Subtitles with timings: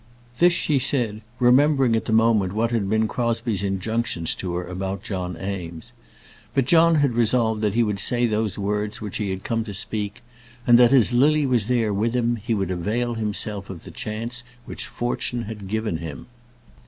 [0.39, 5.03] This she said, remembering at the moment what had been Crosbie's injunctions to her about
[5.03, 5.93] John Eames.
[6.55, 9.75] But John had resolved that he would say those words which he had come to
[9.75, 10.23] speak,
[10.65, 14.43] and that, as Lily was there with him, he would avail himself of the chance
[14.65, 16.25] which fortune had given him.